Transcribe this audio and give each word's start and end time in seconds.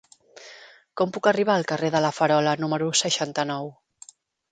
Com 1.01 1.11
puc 1.17 1.29
arribar 1.31 1.57
al 1.61 1.67
carrer 1.71 1.91
de 1.95 2.01
La 2.05 2.11
Farola 2.19 2.55
número 2.63 2.87
seixanta-nou? 3.03 3.71